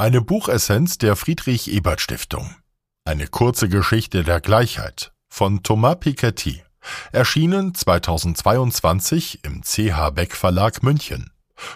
Eine 0.00 0.22
Buchessenz 0.22 0.96
der 0.96 1.14
Friedrich 1.14 1.70
Ebert 1.70 2.00
Stiftung. 2.00 2.56
Eine 3.04 3.26
kurze 3.26 3.68
Geschichte 3.68 4.24
der 4.24 4.40
Gleichheit 4.40 5.12
von 5.28 5.62
Thomas 5.62 6.00
Piketty. 6.00 6.64
Erschienen 7.12 7.74
2022 7.74 9.44
im 9.44 9.60
CH 9.62 10.08
Beck 10.14 10.34
Verlag 10.34 10.82
München. 10.82 11.30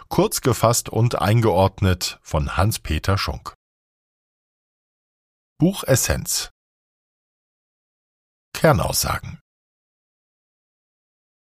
Kurz 0.09 0.41
gefasst 0.41 0.89
und 0.89 1.21
eingeordnet 1.21 2.19
von 2.23 2.57
Hans-Peter 2.57 3.19
Schunk. 3.19 3.53
Buchessenz. 5.59 6.49
Kernaussagen. 8.55 9.39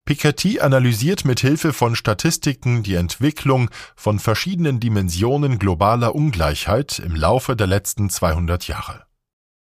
Piketty 0.05 0.59
analysiert 0.59 1.23
mit 1.23 1.39
Hilfe 1.39 1.71
von 1.71 1.95
Statistiken 1.95 2.83
die 2.83 2.95
Entwicklung 2.95 3.69
von 3.95 4.19
verschiedenen 4.19 4.81
Dimensionen 4.81 5.59
globaler 5.59 6.13
Ungleichheit 6.13 6.99
im 6.99 7.15
Laufe 7.15 7.55
der 7.55 7.67
letzten 7.67 8.09
200 8.09 8.67
Jahre. 8.67 9.05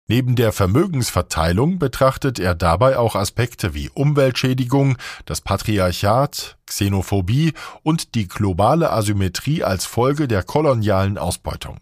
Neben 0.08 0.36
der 0.36 0.52
Vermögensverteilung 0.52 1.80
betrachtet 1.80 2.38
er 2.38 2.54
dabei 2.54 3.00
auch 3.00 3.16
Aspekte 3.16 3.74
wie 3.74 3.90
Umweltschädigung, 3.90 4.98
das 5.26 5.42
Patriarchat, 5.42 6.58
Xenophobie 6.68 7.54
und 7.82 8.14
die 8.14 8.28
globale 8.28 8.92
Asymmetrie 8.92 9.64
als 9.64 9.86
Folge 9.86 10.28
der 10.28 10.44
kolonialen 10.44 11.18
Ausbeutung. 11.18 11.80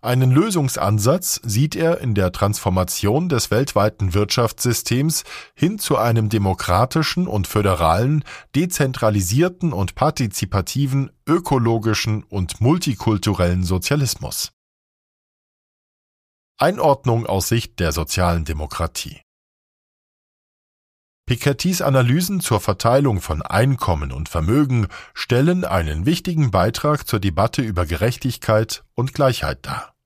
Einen 0.00 0.30
Lösungsansatz 0.30 1.40
sieht 1.44 1.76
er 1.76 2.00
in 2.00 2.14
der 2.14 2.32
Transformation 2.32 3.28
des 3.28 3.50
weltweiten 3.50 4.14
Wirtschaftssystems 4.14 5.24
hin 5.54 5.78
zu 5.78 5.96
einem 5.96 6.28
demokratischen 6.28 7.26
und 7.26 7.46
föderalen, 7.46 8.24
dezentralisierten 8.54 9.72
und 9.72 9.94
partizipativen, 9.94 11.10
ökologischen 11.26 12.22
und 12.24 12.60
multikulturellen 12.60 13.64
Sozialismus. 13.64 14.52
Einordnung 16.58 17.26
aus 17.26 17.48
Sicht 17.48 17.80
der 17.80 17.92
sozialen 17.92 18.46
Demokratie 18.46 19.25
Pikettys 21.28 21.82
Analysen 21.82 22.38
zur 22.38 22.60
Verteilung 22.60 23.20
von 23.20 23.42
Einkommen 23.42 24.12
und 24.12 24.28
Vermögen 24.28 24.86
stellen 25.12 25.64
einen 25.64 26.06
wichtigen 26.06 26.52
Beitrag 26.52 27.08
zur 27.08 27.18
Debatte 27.18 27.62
über 27.62 27.84
Gerechtigkeit 27.84 28.84
und 28.94 29.12
Gleichheit 29.12 29.58
dar. 29.66 29.96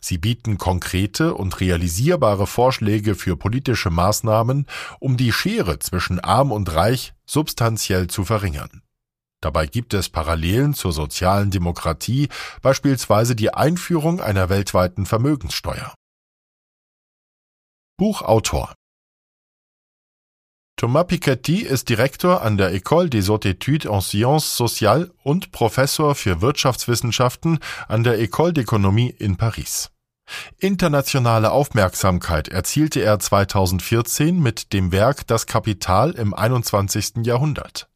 Sie 0.00 0.18
bieten 0.18 0.58
konkrete 0.58 1.34
und 1.34 1.60
realisierbare 1.60 2.48
Vorschläge 2.48 3.14
für 3.14 3.36
politische 3.36 3.90
Maßnahmen, 3.90 4.66
um 4.98 5.16
die 5.16 5.32
Schere 5.32 5.78
zwischen 5.78 6.18
arm 6.18 6.50
und 6.50 6.74
reich 6.74 7.14
substanziell 7.24 8.08
zu 8.08 8.24
verringern. 8.24 8.82
Dabei 9.40 9.66
gibt 9.66 9.94
es 9.94 10.08
Parallelen 10.08 10.74
zur 10.74 10.92
sozialen 10.92 11.52
Demokratie, 11.52 12.28
beispielsweise 12.62 13.36
die 13.36 13.54
Einführung 13.54 14.20
einer 14.20 14.48
weltweiten 14.48 15.06
Vermögenssteuer. 15.06 15.94
Buchautor 17.96 18.74
Thomas 20.76 21.06
Piketty 21.06 21.60
ist 21.60 21.88
Direktor 21.88 22.42
an 22.42 22.56
der 22.56 22.74
École 22.74 23.08
des 23.08 23.28
Hautes 23.28 23.52
Études 23.52 23.88
en 23.88 24.00
Sciences 24.00 24.56
Sociales 24.56 25.10
und 25.22 25.52
Professor 25.52 26.16
für 26.16 26.40
Wirtschaftswissenschaften 26.40 27.60
an 27.86 28.02
der 28.02 28.18
École 28.18 28.52
d'économie 28.52 29.14
in 29.18 29.36
Paris. 29.36 29.90
Internationale 30.58 31.52
Aufmerksamkeit 31.52 32.48
erzielte 32.48 33.00
er 33.00 33.20
2014 33.20 34.40
mit 34.40 34.72
dem 34.72 34.90
Werk 34.90 35.26
Das 35.28 35.46
Kapital 35.46 36.10
im 36.12 36.34
21. 36.34 37.24
Jahrhundert. 37.24 37.88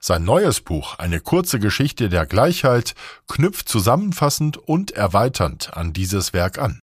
Sein 0.00 0.24
neues 0.24 0.60
Buch 0.60 0.98
Eine 0.98 1.20
kurze 1.20 1.60
Geschichte 1.60 2.08
der 2.08 2.26
Gleichheit 2.26 2.94
knüpft 3.28 3.68
zusammenfassend 3.68 4.56
und 4.56 4.90
erweiternd 4.90 5.76
an 5.76 5.92
dieses 5.92 6.32
Werk 6.32 6.58
an. 6.58 6.80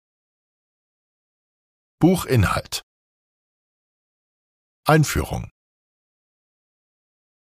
Buchinhalt 2.00 2.85
Einführung 4.88 5.50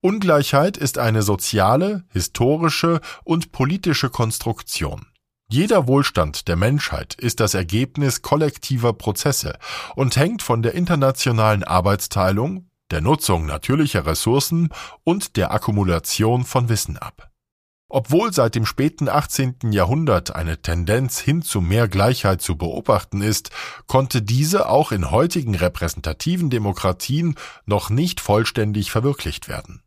Ungleichheit 0.00 0.76
ist 0.76 0.98
eine 0.98 1.22
soziale, 1.22 2.04
historische 2.10 3.00
und 3.24 3.50
politische 3.50 4.08
Konstruktion. 4.08 5.06
Jeder 5.48 5.88
Wohlstand 5.88 6.46
der 6.46 6.54
Menschheit 6.54 7.14
ist 7.14 7.40
das 7.40 7.54
Ergebnis 7.54 8.22
kollektiver 8.22 8.92
Prozesse 8.92 9.58
und 9.96 10.14
hängt 10.14 10.42
von 10.42 10.62
der 10.62 10.74
internationalen 10.74 11.64
Arbeitsteilung, 11.64 12.70
der 12.92 13.00
Nutzung 13.00 13.46
natürlicher 13.46 14.06
Ressourcen 14.06 14.68
und 15.02 15.36
der 15.36 15.50
Akkumulation 15.50 16.44
von 16.44 16.68
Wissen 16.68 16.98
ab. 16.98 17.33
Obwohl 17.96 18.32
seit 18.32 18.56
dem 18.56 18.66
späten 18.66 19.08
18. 19.08 19.70
Jahrhundert 19.70 20.34
eine 20.34 20.60
Tendenz 20.60 21.20
hin 21.20 21.42
zu 21.42 21.60
mehr 21.60 21.86
Gleichheit 21.86 22.42
zu 22.42 22.58
beobachten 22.58 23.22
ist, 23.22 23.50
konnte 23.86 24.20
diese 24.20 24.68
auch 24.68 24.90
in 24.90 25.12
heutigen 25.12 25.54
repräsentativen 25.54 26.50
Demokratien 26.50 27.36
noch 27.66 27.90
nicht 27.90 28.20
vollständig 28.20 28.90
verwirklicht 28.90 29.46
werden. 29.46 29.80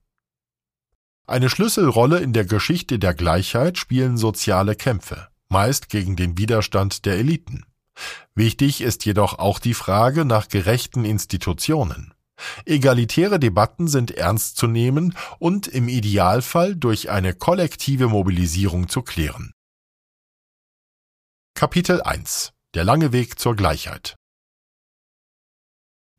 Eine 1.25 1.50
Schlüsselrolle 1.50 2.19
in 2.19 2.31
der 2.31 2.46
Geschichte 2.46 2.97
der 2.97 3.13
Gleichheit 3.13 3.78
spielen 3.78 4.16
soziale 4.16 4.75
Kämpfe, 4.75 5.28
meist 5.50 5.90
gegen 5.90 6.16
den 6.16 6.38
Widerstand 6.38 7.06
der 7.06 7.17
Eliten. 7.17 7.66
Wichtig 8.35 8.79
ist 8.79 9.03
jedoch 9.03 9.38
auch 9.38 9.59
die 9.59 9.73
Frage 9.73 10.23
nach 10.23 10.47
gerechten 10.47 11.03
Institutionen. 11.03 12.13
Egalitäre 12.65 13.39
Debatten 13.39 13.87
sind 13.87 14.11
ernst 14.11 14.57
zu 14.57 14.67
nehmen 14.67 15.15
und 15.39 15.67
im 15.67 15.87
Idealfall 15.87 16.75
durch 16.75 17.09
eine 17.09 17.33
kollektive 17.33 18.07
Mobilisierung 18.07 18.89
zu 18.89 19.01
klären. 19.01 19.51
Kapitel 21.55 22.01
1 22.01 22.53
Der 22.75 22.83
lange 22.83 23.11
Weg 23.13 23.39
zur 23.39 23.55
Gleichheit 23.55 24.15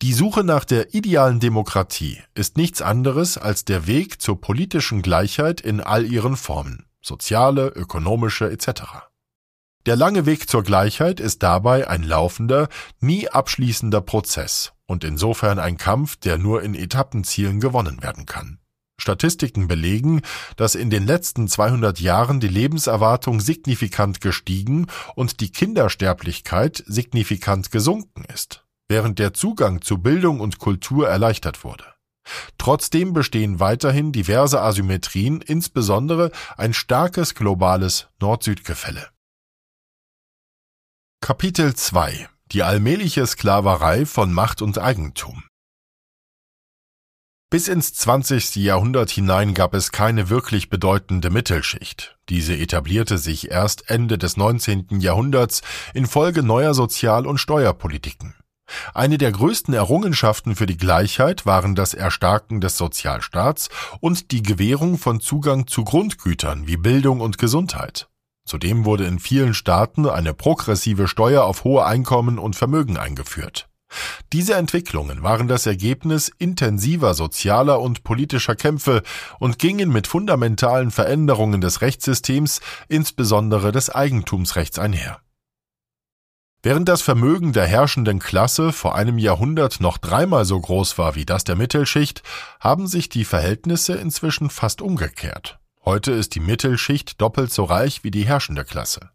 Die 0.03 0.13
Suche 0.13 0.43
nach 0.43 0.65
der 0.65 0.95
idealen 0.95 1.39
Demokratie 1.39 2.21
ist 2.35 2.57
nichts 2.57 2.83
anderes 2.83 3.39
als 3.39 3.65
der 3.65 3.87
Weg 3.87 4.21
zur 4.21 4.41
politischen 4.41 5.03
Gleichheit 5.03 5.61
in 5.61 5.81
all 5.81 6.05
ihren 6.05 6.37
Formen, 6.37 6.87
soziale, 7.01 7.69
ökonomische 7.69 8.51
etc. 8.51 9.09
Der 9.87 9.95
lange 9.95 10.27
Weg 10.27 10.51
zur 10.51 10.65
Gleichheit 10.65 11.21
ist 11.21 11.43
dabei 11.43 11.89
ein 11.89 12.03
laufender, 12.03 12.69
nie 12.99 13.29
abschließender 13.29 14.01
Prozess 14.01 14.73
und 14.89 15.05
insofern 15.05 15.61
ein 15.61 15.77
Kampf, 15.77 16.17
der 16.17 16.39
nur 16.39 16.63
in 16.63 16.75
Etappenzielen 16.75 17.61
gewonnen 17.61 18.03
werden 18.03 18.27
kann. 18.27 18.59
Statistiken 19.01 19.69
belegen, 19.69 20.23
dass 20.57 20.75
in 20.75 20.91
den 20.91 21.07
letzten 21.07 21.47
200 21.47 22.01
Jahren 22.01 22.41
die 22.41 22.49
Lebenserwartung 22.49 23.41
signifikant 23.41 24.21
gestiegen 24.21 24.87
und 25.15 25.39
die 25.41 25.53
Kindersterblichkeit 25.53 26.83
signifikant 26.87 27.71
gesunken 27.71 28.25
ist, 28.25 28.65
während 28.89 29.21
der 29.21 29.35
Zugang 29.35 29.83
zu 29.83 29.99
Bildung 29.99 30.41
und 30.41 30.59
Kultur 30.59 31.09
erleichtert 31.09 31.63
wurde. 31.63 31.85
Trotzdem 32.59 33.13
bestehen 33.13 33.61
weiterhin 33.61 34.13
diverse 34.13 34.61
Asymmetrien, 34.61 35.41
insbesondere 35.41 36.31
ein 36.57 36.75
starkes 36.75 37.35
globales 37.35 38.09
Nord-Süd-Gefälle. 38.21 39.09
Kapitel 41.21 41.75
2 41.75 42.29
die 42.53 42.63
allmähliche 42.63 43.27
Sklaverei 43.27 44.07
von 44.07 44.33
Macht 44.33 44.63
und 44.63 44.79
Eigentum. 44.79 45.45
Bis 47.51 47.67
ins 47.69 47.95
20. 47.95 48.57
Jahrhundert 48.57 49.09
hinein 49.09 49.55
gab 49.55 49.73
es 49.73 49.91
keine 49.91 50.29
wirklich 50.29 50.69
bedeutende 50.69 51.31
Mittelschicht. 51.31 52.19
Diese 52.29 52.55
etablierte 52.55 53.17
sich 53.17 53.51
erst 53.51 53.89
Ende 53.89 54.19
des 54.19 54.37
19. 54.37 55.01
Jahrhunderts 55.01 55.63
infolge 55.95 56.43
neuer 56.43 56.75
Sozial- 56.75 57.27
und 57.27 57.39
Steuerpolitiken. 57.39 58.35
Eine 58.93 59.17
der 59.17 59.33
größten 59.33 59.73
Errungenschaften 59.73 60.57
für 60.57 60.67
die 60.67 60.77
Gleichheit 60.77 61.47
waren 61.47 61.75
das 61.75 61.95
Erstarken 61.95 62.61
des 62.61 62.77
Sozialstaats 62.77 63.71
und 64.01 64.31
die 64.31 64.43
Gewährung 64.43 64.99
von 64.99 65.21
Zugang 65.21 65.67
zu 65.67 65.85
Grundgütern 65.85 66.67
wie 66.67 66.77
Bildung 66.77 67.23
und 67.23 67.39
Gesundheit. 67.39 68.09
Zudem 68.49 68.87
wurde 68.87 69.05
in 69.05 69.19
vielen 69.19 69.53
Staaten 69.53 70.09
eine 70.09 70.33
progressive 70.33 71.07
Steuer 71.07 71.45
auf 71.45 71.65
hohe 71.65 71.85
Einkommen 71.85 72.39
und 72.39 72.57
Vermögen 72.57 72.97
eingeführt. 72.97 73.69
Diese 74.33 74.55
Entwicklungen 74.55 75.23
waren 75.23 75.49
das 75.49 75.67
Ergebnis 75.67 76.33
intensiver 76.39 77.13
sozialer 77.13 77.79
und 77.83 78.05
politischer 78.05 78.57
Kämpfe 78.57 79.03
und 79.39 79.59
gingen 79.59 79.91
mit 79.91 80.07
fundamentalen 80.07 80.91
Veränderungen 80.91 81.61
des 81.61 81.83
Rechtssystems, 81.83 82.63
insbesondere 82.89 83.71
des 83.71 83.91
Eigentumsrechts 83.91 84.79
einher. 84.79 85.21
Während 86.63 86.89
das 86.89 87.03
Vermögen 87.03 87.53
der 87.53 87.67
herrschenden 87.67 88.19
Klasse 88.19 88.73
vor 88.73 88.95
einem 88.95 89.19
Jahrhundert 89.19 89.81
noch 89.81 89.99
dreimal 89.99 90.47
so 90.47 90.59
groß 90.59 90.97
war 90.97 91.17
wie 91.17 91.27
das 91.27 91.45
der 91.45 91.57
Mittelschicht, 91.57 92.23
haben 92.61 92.87
sich 92.87 93.11
die 93.11 93.27
Verhältnisse 93.27 93.93
inzwischen 93.93 94.49
fast 94.49 94.81
umgekehrt. 94.81 95.59
Heute 95.89 96.13
ist 96.13 96.35
die 96.35 96.41
Mittelschicht 96.41 97.19
doppelt 97.19 97.51
so 97.51 97.65
reich 97.65 98.05
wie 98.05 98.11
die 98.11 98.27
herrschende 98.27 98.67
Klasse. 98.67 99.09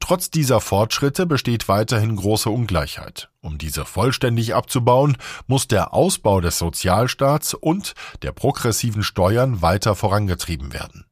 Trotz 0.00 0.28
dieser 0.28 0.60
Fortschritte 0.60 1.24
besteht 1.24 1.66
weiterhin 1.66 2.14
große 2.14 2.50
Ungleichheit. 2.50 3.30
Um 3.40 3.56
diese 3.56 3.86
vollständig 3.86 4.54
abzubauen, 4.54 5.16
muss 5.46 5.66
der 5.66 5.94
Ausbau 5.94 6.42
des 6.42 6.58
Sozialstaats 6.58 7.54
und 7.54 7.94
der 8.20 8.32
progressiven 8.32 9.02
Steuern 9.02 9.62
weiter 9.62 9.94
vorangetrieben 9.94 10.74
werden. 10.74 11.06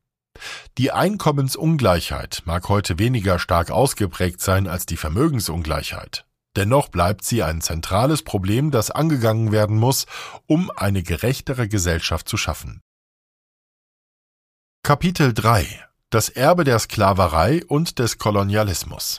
Die 0.76 0.93
Einkommensungleichheit 0.93 2.43
mag 2.44 2.69
heute 2.69 2.99
weniger 2.99 3.38
stark 3.38 3.70
ausgeprägt 3.70 4.43
sein 4.43 4.66
als 4.69 4.84
die 4.84 4.99
Vermögensungleichheit. 4.99 6.26
Dennoch 6.55 6.88
bleibt 6.88 7.25
sie 7.25 7.43
ein 7.43 7.62
zentrales 7.62 8.20
Problem, 8.20 8.70
das 8.70 8.90
angegangen 8.90 9.52
werden 9.52 9.78
muss, 9.78 10.05
um 10.44 10.70
eine 10.76 11.02
gerechtere 11.02 11.66
Gesellschaft 11.66 12.28
zu 12.28 12.37
schaffen. 12.37 12.82
Kapitel 14.83 15.35
3 15.35 15.67
Das 16.09 16.31
Erbe 16.31 16.65
der 16.65 16.79
Sklaverei 16.79 17.63
und 17.67 17.99
des 17.99 18.17
Kolonialismus 18.17 19.19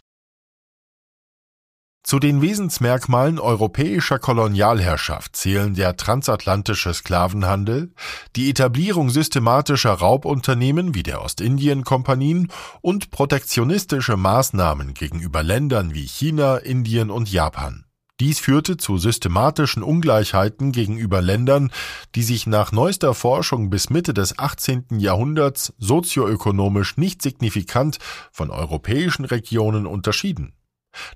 zu 2.01 2.17
den 2.17 2.41
Wesensmerkmalen 2.41 3.37
europäischer 3.37 4.17
Kolonialherrschaft 4.17 5.35
zählen 5.35 5.75
der 5.75 5.95
transatlantische 5.95 6.91
Sklavenhandel, 6.91 7.93
die 8.35 8.49
Etablierung 8.49 9.11
systematischer 9.11 9.91
Raubunternehmen 9.91 10.95
wie 10.95 11.03
der 11.03 11.21
Ostindien-Kompanien 11.21 12.51
und 12.81 13.11
protektionistische 13.11 14.17
Maßnahmen 14.17 14.95
gegenüber 14.95 15.43
Ländern 15.43 15.93
wie 15.93 16.07
China, 16.07 16.57
Indien 16.57 17.11
und 17.11 17.31
Japan. 17.31 17.85
Dies 18.19 18.39
führte 18.39 18.75
zu 18.75 18.97
systematischen 18.97 19.81
Ungleichheiten 19.81 20.73
gegenüber 20.73 21.21
Ländern, 21.21 21.71
die 22.15 22.23
sich 22.23 22.47
nach 22.47 22.73
neuester 22.73 23.13
Forschung 23.13 23.69
bis 23.69 23.89
Mitte 23.89 24.13
des 24.13 24.37
18. 24.37 24.85
Jahrhunderts 24.97 25.73
sozioökonomisch 25.77 26.97
nicht 26.97 27.21
signifikant 27.21 27.97
von 28.31 28.49
europäischen 28.49 29.23
Regionen 29.23 29.85
unterschieden. 29.85 30.53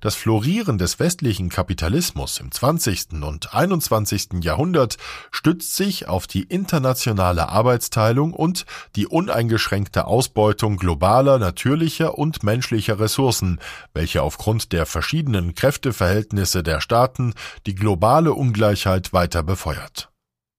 Das 0.01 0.15
Florieren 0.15 0.77
des 0.77 0.99
westlichen 0.99 1.49
Kapitalismus 1.49 2.39
im 2.39 2.51
20. 2.51 3.23
und 3.23 3.53
21. 3.53 4.43
Jahrhundert 4.43 4.97
stützt 5.31 5.75
sich 5.75 6.07
auf 6.07 6.27
die 6.27 6.43
internationale 6.43 7.49
Arbeitsteilung 7.49 8.33
und 8.33 8.65
die 8.95 9.07
uneingeschränkte 9.07 10.05
Ausbeutung 10.05 10.77
globaler 10.77 11.39
natürlicher 11.39 12.17
und 12.17 12.43
menschlicher 12.43 12.99
Ressourcen, 12.99 13.59
welche 13.93 14.21
aufgrund 14.21 14.71
der 14.71 14.85
verschiedenen 14.85 15.55
Kräfteverhältnisse 15.55 16.63
der 16.63 16.81
Staaten 16.81 17.33
die 17.65 17.75
globale 17.75 18.33
Ungleichheit 18.33 19.13
weiter 19.13 19.43
befeuert. 19.43 20.12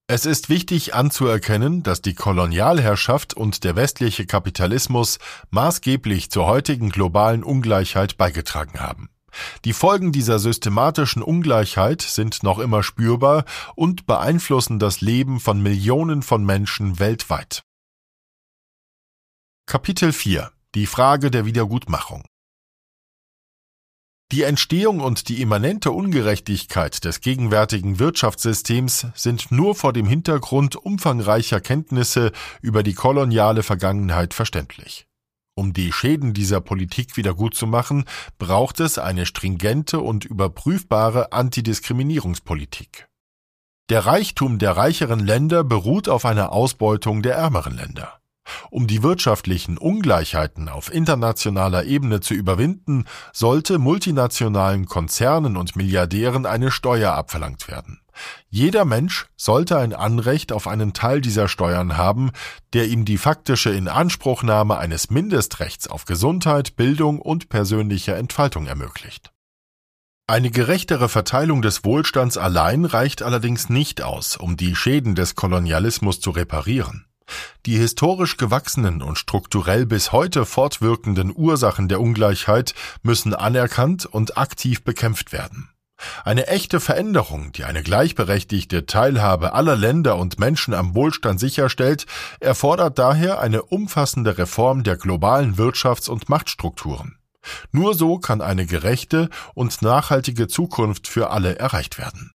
Es 0.07 0.27
ist 0.27 0.49
wichtig 0.49 0.93
anzuerkennen, 0.93 1.81
dass 1.81 1.99
die 1.99 2.13
Kolonialherrschaft 2.13 3.33
und 3.33 3.63
der 3.63 3.75
westliche 3.75 4.27
Kapitalismus 4.27 5.17
maßgeblich 5.49 6.29
zur 6.29 6.45
heutigen 6.45 6.89
globalen 6.89 7.43
Ungleichheit 7.43 8.15
beigetragen 8.15 8.79
haben. 8.79 9.09
Die 9.65 9.73
Folgen 9.73 10.11
dieser 10.11 10.37
systematischen 10.37 11.23
Ungleichheit 11.23 12.03
sind 12.03 12.43
noch 12.43 12.59
immer 12.59 12.83
spürbar 12.83 13.45
und 13.75 14.05
beeinflussen 14.05 14.77
das 14.77 15.01
Leben 15.01 15.39
von 15.39 15.61
Millionen 15.61 16.21
von 16.21 16.45
Menschen 16.45 16.99
weltweit. 16.99 17.63
Kapitel 19.65 20.13
4 20.13 20.51
Die 20.75 20.85
Frage 20.85 21.31
der 21.31 21.45
Wiedergutmachung 21.45 22.23
die 24.31 24.41
Entstehung 24.41 25.01
und 25.01 25.29
die 25.29 25.41
immanente 25.41 25.91
Ungerechtigkeit 25.91 27.05
des 27.05 27.21
gegenwärtigen 27.21 27.99
Wirtschaftssystems 27.99 29.07
sind 29.13 29.51
nur 29.51 29.75
vor 29.75 29.93
dem 29.93 30.07
Hintergrund 30.07 30.75
umfangreicher 30.75 31.61
Kenntnisse 31.61 32.31
über 32.61 32.81
die 32.81 32.95
koloniale 32.95 33.61
Vergangenheit 33.61 34.33
verständlich. 34.33 35.05
Um 35.53 35.73
die 35.73 35.93
Schäden 35.93 36.33
dieser 36.33 36.59
Politik 36.59 37.17
wiedergutzumachen, 37.17 38.05
braucht 38.39 38.79
es 38.79 38.97
eine 38.97 39.27
stringente 39.27 39.99
und 39.99 40.25
überprüfbare 40.25 41.31
Antidiskriminierungspolitik. 41.31 43.07
Der 43.89 44.07
Reichtum 44.07 44.57
der 44.57 44.75
reicheren 44.75 45.19
Länder 45.19 45.63
beruht 45.63 46.09
auf 46.09 46.25
einer 46.25 46.51
Ausbeutung 46.51 47.21
der 47.21 47.35
ärmeren 47.35 47.75
Länder. 47.75 48.19
Um 48.69 48.87
die 48.87 49.03
wirtschaftlichen 49.03 49.77
Ungleichheiten 49.77 50.69
auf 50.69 50.93
internationaler 50.93 51.85
Ebene 51.85 52.19
zu 52.19 52.33
überwinden, 52.33 53.05
sollte 53.33 53.79
multinationalen 53.79 54.85
Konzernen 54.85 55.57
und 55.57 55.75
Milliardären 55.75 56.45
eine 56.45 56.71
Steuer 56.71 57.13
abverlangt 57.13 57.67
werden. 57.67 58.01
Jeder 58.49 58.85
Mensch 58.85 59.27
sollte 59.35 59.77
ein 59.77 59.93
Anrecht 59.93 60.51
auf 60.51 60.67
einen 60.67 60.93
Teil 60.93 61.21
dieser 61.21 61.47
Steuern 61.47 61.97
haben, 61.97 62.31
der 62.73 62.87
ihm 62.87 63.03
die 63.05 63.17
faktische 63.17 63.71
Inanspruchnahme 63.71 64.77
eines 64.77 65.09
Mindestrechts 65.09 65.87
auf 65.87 66.05
Gesundheit, 66.05 66.75
Bildung 66.75 67.19
und 67.19 67.49
persönliche 67.49 68.15
Entfaltung 68.15 68.67
ermöglicht. 68.67 69.31
Eine 70.27 70.49
gerechtere 70.49 71.07
Verteilung 71.07 71.61
des 71.61 71.85
Wohlstands 71.85 72.37
allein 72.37 72.85
reicht 72.85 73.21
allerdings 73.21 73.69
nicht 73.69 74.01
aus, 74.01 74.37
um 74.37 74.57
die 74.57 74.75
Schäden 74.75 75.13
des 75.13 75.35
Kolonialismus 75.35 76.19
zu 76.19 76.31
reparieren. 76.31 77.05
Die 77.65 77.77
historisch 77.77 78.37
gewachsenen 78.37 79.01
und 79.01 79.17
strukturell 79.17 79.85
bis 79.85 80.11
heute 80.11 80.45
fortwirkenden 80.45 81.33
Ursachen 81.35 81.87
der 81.87 81.99
Ungleichheit 81.99 82.75
müssen 83.01 83.33
anerkannt 83.33 84.05
und 84.05 84.37
aktiv 84.37 84.83
bekämpft 84.83 85.31
werden. 85.31 85.69
Eine 86.23 86.47
echte 86.47 86.79
Veränderung, 86.79 87.51
die 87.53 87.63
eine 87.63 87.81
gleichberechtigte 87.81 88.85
Teilhabe 88.85 89.53
aller 89.53 89.75
Länder 89.75 90.17
und 90.17 90.39
Menschen 90.39 90.73
am 90.73 90.93
Wohlstand 90.93 91.39
sicherstellt, 91.39 92.05
erfordert 92.39 92.99
daher 92.99 93.39
eine 93.39 93.63
umfassende 93.63 94.37
Reform 94.37 94.83
der 94.83 94.97
globalen 94.97 95.55
Wirtschafts- 95.55 96.09
und 96.09 96.27
Machtstrukturen. 96.29 97.17
Nur 97.71 97.93
so 97.93 98.19
kann 98.19 98.41
eine 98.41 98.65
gerechte 98.65 99.29
und 99.53 99.81
nachhaltige 99.81 100.47
Zukunft 100.47 101.07
für 101.07 101.29
alle 101.29 101.57
erreicht 101.57 101.97
werden. 101.97 102.31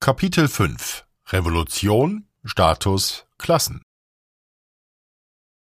Kapitel 0.00 0.46
5 0.46 1.04
Revolution 1.30 2.27
Status, 2.48 3.26
Klassen. 3.36 3.82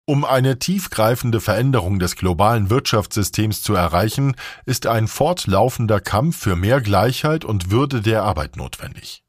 Um 0.07 0.25
eine 0.25 0.59
tiefgreifende 0.59 1.41
Veränderung 1.41 1.99
des 1.99 2.15
globalen 2.15 2.69
Wirtschaftssystems 2.69 3.63
zu 3.63 3.75
erreichen, 3.75 4.37
ist 4.67 4.87
ein 4.87 5.09
fortlaufender 5.09 6.01
Kampf 6.01 6.39
für 6.39 6.57
mehr 6.57 6.83
Gleichheit 6.83 7.45
und 7.45 7.71
Würde 7.71 8.03
der 8.03 8.23
Arbeit 8.23 8.57
notwendig. 8.57 9.23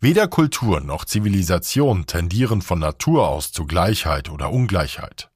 Weder 0.00 0.26
Kultur 0.26 0.80
noch 0.80 1.04
Zivilisation 1.04 2.06
tendieren 2.06 2.62
von 2.62 2.78
Natur 2.78 3.28
aus 3.28 3.52
zu 3.52 3.66
Gleichheit 3.66 4.30
oder 4.30 4.50
Ungleichheit. 4.50 5.30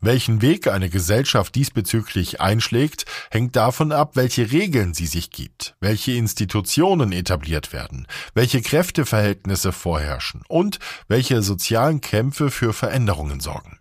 Welchen 0.00 0.42
Weg 0.42 0.68
eine 0.68 0.90
Gesellschaft 0.90 1.54
diesbezüglich 1.54 2.40
einschlägt, 2.40 3.04
hängt 3.30 3.56
davon 3.56 3.92
ab, 3.92 4.16
welche 4.16 4.50
Regeln 4.52 4.94
sie 4.94 5.06
sich 5.06 5.30
gibt, 5.30 5.74
welche 5.80 6.12
Institutionen 6.12 7.12
etabliert 7.12 7.72
werden, 7.72 8.06
welche 8.34 8.62
Kräfteverhältnisse 8.62 9.72
vorherrschen 9.72 10.42
und 10.48 10.78
welche 11.08 11.42
sozialen 11.42 12.00
Kämpfe 12.00 12.50
für 12.50 12.72
Veränderungen 12.72 13.40
sorgen. 13.40 13.78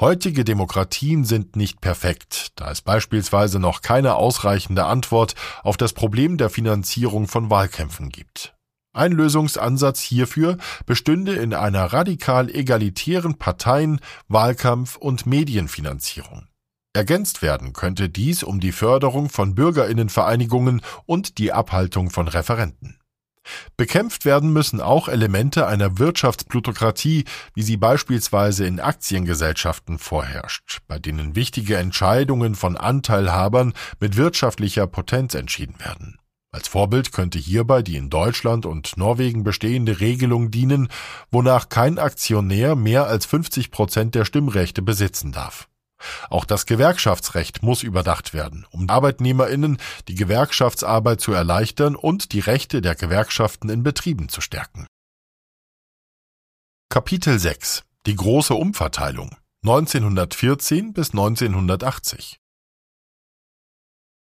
Heutige 0.00 0.44
Demokratien 0.44 1.24
sind 1.24 1.56
nicht 1.56 1.80
perfekt, 1.80 2.52
da 2.56 2.70
es 2.70 2.82
beispielsweise 2.82 3.58
noch 3.58 3.80
keine 3.82 4.16
ausreichende 4.16 4.84
Antwort 4.84 5.34
auf 5.62 5.76
das 5.76 5.92
Problem 5.92 6.36
der 6.36 6.50
Finanzierung 6.50 7.28
von 7.28 7.50
Wahlkämpfen 7.50 8.08
gibt. 8.08 8.57
Ein 8.98 9.12
Lösungsansatz 9.12 10.00
hierfür 10.00 10.56
bestünde 10.84 11.32
in 11.34 11.54
einer 11.54 11.84
radikal 11.92 12.50
egalitären 12.50 13.38
Parteien-, 13.38 14.00
Wahlkampf- 14.26 14.96
und 14.96 15.24
Medienfinanzierung. 15.24 16.48
Ergänzt 16.94 17.40
werden 17.40 17.74
könnte 17.74 18.08
dies 18.08 18.42
um 18.42 18.58
die 18.58 18.72
Förderung 18.72 19.28
von 19.28 19.54
Bürgerinnenvereinigungen 19.54 20.82
und 21.06 21.38
die 21.38 21.52
Abhaltung 21.52 22.10
von 22.10 22.26
Referenten. 22.26 22.98
Bekämpft 23.76 24.24
werden 24.24 24.52
müssen 24.52 24.80
auch 24.80 25.06
Elemente 25.06 25.68
einer 25.68 26.00
Wirtschaftsplutokratie, 26.00 27.24
wie 27.54 27.62
sie 27.62 27.76
beispielsweise 27.76 28.66
in 28.66 28.80
Aktiengesellschaften 28.80 30.00
vorherrscht, 30.00 30.80
bei 30.88 30.98
denen 30.98 31.36
wichtige 31.36 31.76
Entscheidungen 31.76 32.56
von 32.56 32.76
Anteilhabern 32.76 33.74
mit 34.00 34.16
wirtschaftlicher 34.16 34.88
Potenz 34.88 35.36
entschieden 35.36 35.78
werden. 35.78 36.18
Als 36.58 36.66
Vorbild 36.66 37.12
könnte 37.12 37.38
hierbei 37.38 37.82
die 37.82 37.94
in 37.94 38.10
Deutschland 38.10 38.66
und 38.66 38.96
Norwegen 38.96 39.44
bestehende 39.44 40.00
Regelung 40.00 40.50
dienen, 40.50 40.88
wonach 41.30 41.68
kein 41.68 42.00
Aktionär 42.00 42.74
mehr 42.74 43.06
als 43.06 43.26
50 43.26 43.70
Prozent 43.70 44.16
der 44.16 44.24
Stimmrechte 44.24 44.82
besitzen 44.82 45.30
darf. 45.30 45.68
Auch 46.28 46.44
das 46.44 46.66
Gewerkschaftsrecht 46.66 47.62
muss 47.62 47.84
überdacht 47.84 48.34
werden, 48.34 48.66
um 48.72 48.90
Arbeitnehmerinnen 48.90 49.78
die 50.08 50.16
Gewerkschaftsarbeit 50.16 51.20
zu 51.20 51.32
erleichtern 51.32 51.94
und 51.94 52.32
die 52.32 52.40
Rechte 52.40 52.82
der 52.82 52.96
Gewerkschaften 52.96 53.68
in 53.68 53.84
Betrieben 53.84 54.28
zu 54.28 54.40
stärken. 54.40 54.88
Kapitel 56.88 57.38
6 57.38 57.84
Die 58.04 58.16
große 58.16 58.54
Umverteilung 58.54 59.36
1914 59.62 60.92
bis 60.92 61.10
1980 61.10 62.40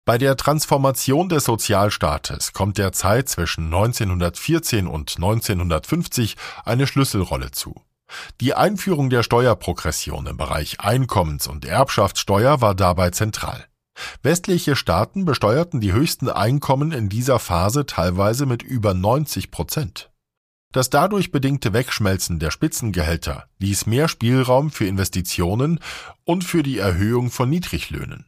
bei 0.05 0.17
der 0.17 0.35
Transformation 0.35 1.29
des 1.29 1.45
Sozialstaates 1.45 2.51
kommt 2.51 2.77
der 2.77 2.91
Zeit 2.91 3.29
zwischen 3.29 3.65
1914 3.65 4.85
und 4.85 5.15
1950 5.15 6.35
eine 6.65 6.87
Schlüsselrolle 6.87 7.51
zu. 7.51 7.81
Die 8.41 8.53
Einführung 8.53 9.09
der 9.09 9.23
Steuerprogression 9.23 10.27
im 10.27 10.35
Bereich 10.35 10.81
Einkommens- 10.81 11.47
und 11.47 11.63
Erbschaftssteuer 11.63 12.59
war 12.59 12.75
dabei 12.75 13.11
zentral. 13.11 13.65
Westliche 14.21 14.75
Staaten 14.75 15.23
besteuerten 15.23 15.79
die 15.79 15.93
höchsten 15.93 16.29
Einkommen 16.29 16.91
in 16.91 17.07
dieser 17.07 17.39
Phase 17.39 17.85
teilweise 17.85 18.45
mit 18.45 18.61
über 18.61 18.93
90 18.93 19.51
Prozent. 19.51 20.11
Das 20.73 20.89
dadurch 20.89 21.31
bedingte 21.31 21.71
Wegschmelzen 21.71 22.39
der 22.39 22.51
Spitzengehälter 22.51 23.47
ließ 23.59 23.85
mehr 23.85 24.07
Spielraum 24.09 24.69
für 24.69 24.85
Investitionen 24.85 25.79
und 26.25 26.43
für 26.43 26.63
die 26.63 26.79
Erhöhung 26.79 27.29
von 27.29 27.49
Niedriglöhnen. 27.49 28.25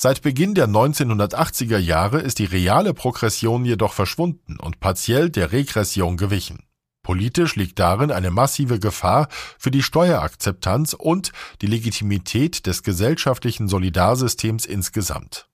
Seit 0.00 0.22
Beginn 0.22 0.54
der 0.54 0.68
1980er 0.68 1.76
Jahre 1.76 2.20
ist 2.20 2.38
die 2.38 2.44
reale 2.44 2.94
Progression 2.94 3.64
jedoch 3.64 3.92
verschwunden 3.92 4.56
und 4.60 4.78
partiell 4.78 5.28
der 5.28 5.50
Regression 5.50 6.16
gewichen. 6.16 6.62
Politisch 7.02 7.56
liegt 7.56 7.80
darin 7.80 8.12
eine 8.12 8.30
massive 8.30 8.78
Gefahr 8.78 9.26
für 9.58 9.72
die 9.72 9.82
Steuerakzeptanz 9.82 10.92
und 10.92 11.32
die 11.62 11.66
Legitimität 11.66 12.66
des 12.66 12.84
gesellschaftlichen 12.84 13.66
Solidarsystems 13.66 14.66
insgesamt. 14.66 15.48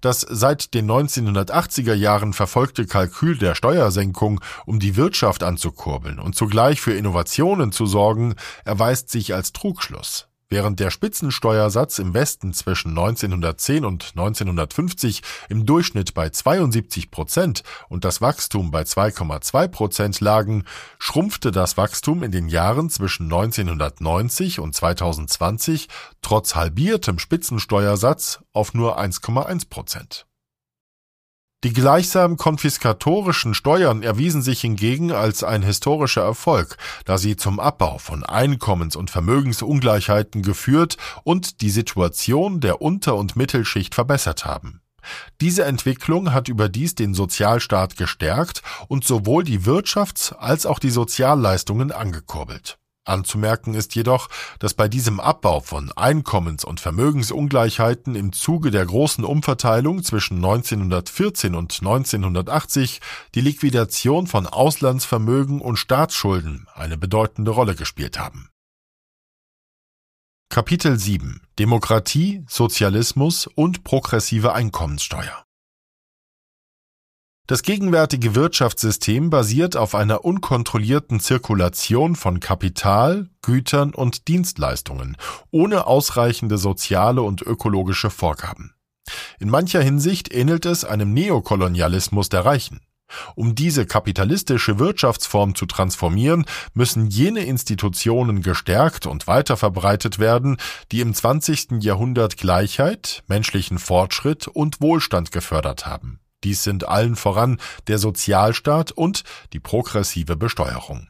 Das 0.00 0.26
seit 0.28 0.74
den 0.74 0.90
1980er 0.90 1.94
Jahren 1.94 2.32
verfolgte 2.32 2.86
Kalkül 2.86 3.38
der 3.38 3.54
Steuersenkung, 3.54 4.40
um 4.66 4.80
die 4.80 4.96
Wirtschaft 4.96 5.44
anzukurbeln 5.44 6.18
und 6.18 6.34
zugleich 6.34 6.80
für 6.80 6.94
Innovationen 6.94 7.70
zu 7.70 7.86
sorgen, 7.86 8.34
erweist 8.64 9.08
sich 9.08 9.34
als 9.34 9.52
Trugschluss. 9.52 10.26
Während 10.50 10.78
der 10.78 10.90
Spitzensteuersatz 10.90 11.98
im 11.98 12.12
Westen 12.14 12.52
zwischen 12.52 12.90
1910 12.90 13.84
und 13.84 14.12
1950 14.16 15.22
im 15.48 15.64
Durchschnitt 15.64 16.14
bei 16.14 16.28
72 16.28 17.10
Prozent 17.10 17.62
und 17.88 18.04
das 18.04 18.20
Wachstum 18.20 18.70
bei 18.70 18.82
2,2 18.82 19.68
Prozent 19.68 20.20
lagen, 20.20 20.64
schrumpfte 20.98 21.50
das 21.50 21.76
Wachstum 21.76 22.22
in 22.22 22.30
den 22.30 22.48
Jahren 22.48 22.90
zwischen 22.90 23.24
1990 23.24 24.60
und 24.60 24.74
2020 24.74 25.88
trotz 26.20 26.54
halbiertem 26.54 27.18
Spitzensteuersatz 27.18 28.40
auf 28.52 28.74
nur 28.74 28.98
1,1 28.98 29.68
Prozent. 29.68 30.26
Die 31.64 31.72
gleichsam 31.72 32.36
konfiskatorischen 32.36 33.54
Steuern 33.54 34.02
erwiesen 34.02 34.42
sich 34.42 34.60
hingegen 34.60 35.12
als 35.12 35.42
ein 35.42 35.62
historischer 35.62 36.20
Erfolg, 36.20 36.76
da 37.06 37.16
sie 37.16 37.36
zum 37.36 37.58
Abbau 37.58 37.96
von 37.96 38.22
Einkommens- 38.22 38.96
und 38.96 39.10
Vermögensungleichheiten 39.10 40.42
geführt 40.42 40.98
und 41.22 41.62
die 41.62 41.70
Situation 41.70 42.60
der 42.60 42.82
Unter- 42.82 43.16
und 43.16 43.36
Mittelschicht 43.36 43.94
verbessert 43.94 44.44
haben. 44.44 44.82
Diese 45.40 45.64
Entwicklung 45.64 46.34
hat 46.34 46.50
überdies 46.50 46.96
den 46.96 47.14
Sozialstaat 47.14 47.96
gestärkt 47.96 48.60
und 48.88 49.04
sowohl 49.04 49.42
die 49.42 49.60
Wirtschafts- 49.60 50.34
als 50.34 50.66
auch 50.66 50.78
die 50.78 50.90
Sozialleistungen 50.90 51.92
angekurbelt. 51.92 52.76
Anzumerken 53.04 53.74
ist 53.74 53.94
jedoch, 53.94 54.28
dass 54.58 54.74
bei 54.74 54.88
diesem 54.88 55.20
Abbau 55.20 55.60
von 55.60 55.92
Einkommens- 55.92 56.64
und 56.64 56.80
Vermögensungleichheiten 56.80 58.14
im 58.14 58.32
Zuge 58.32 58.70
der 58.70 58.86
großen 58.86 59.24
Umverteilung 59.24 60.02
zwischen 60.02 60.36
1914 60.36 61.54
und 61.54 61.72
1980 61.72 63.00
die 63.34 63.42
Liquidation 63.42 64.26
von 64.26 64.46
Auslandsvermögen 64.46 65.60
und 65.60 65.76
Staatsschulden 65.76 66.66
eine 66.74 66.96
bedeutende 66.96 67.50
Rolle 67.50 67.74
gespielt 67.74 68.18
haben. 68.18 68.48
Kapitel 70.48 70.98
7 70.98 71.42
Demokratie, 71.58 72.44
Sozialismus 72.48 73.46
und 73.46 73.84
progressive 73.84 74.54
Einkommenssteuer 74.54 75.44
das 77.46 77.62
gegenwärtige 77.62 78.34
Wirtschaftssystem 78.34 79.28
basiert 79.28 79.76
auf 79.76 79.94
einer 79.94 80.24
unkontrollierten 80.24 81.20
Zirkulation 81.20 82.16
von 82.16 82.40
Kapital, 82.40 83.28
Gütern 83.42 83.92
und 83.92 84.28
Dienstleistungen 84.28 85.18
ohne 85.50 85.86
ausreichende 85.86 86.56
soziale 86.56 87.20
und 87.20 87.42
ökologische 87.42 88.08
Vorgaben. 88.08 88.72
In 89.38 89.50
mancher 89.50 89.82
Hinsicht 89.82 90.32
ähnelt 90.32 90.64
es 90.64 90.86
einem 90.86 91.12
Neokolonialismus 91.12 92.30
der 92.30 92.46
Reichen. 92.46 92.80
Um 93.34 93.54
diese 93.54 93.84
kapitalistische 93.84 94.78
Wirtschaftsform 94.78 95.54
zu 95.54 95.66
transformieren, 95.66 96.46
müssen 96.72 97.08
jene 97.08 97.44
Institutionen 97.44 98.40
gestärkt 98.40 99.06
und 99.06 99.26
weiter 99.26 99.58
verbreitet 99.58 100.18
werden, 100.18 100.56
die 100.90 101.00
im 101.00 101.12
20. 101.12 101.82
Jahrhundert 101.82 102.38
Gleichheit, 102.38 103.22
menschlichen 103.26 103.78
Fortschritt 103.78 104.48
und 104.48 104.80
Wohlstand 104.80 105.30
gefördert 105.30 105.84
haben. 105.84 106.20
Dies 106.44 106.62
sind 106.62 106.86
allen 106.86 107.16
voran 107.16 107.58
der 107.88 107.98
Sozialstaat 107.98 108.92
und 108.92 109.24
die 109.52 109.60
progressive 109.60 110.36
Besteuerung. 110.36 111.08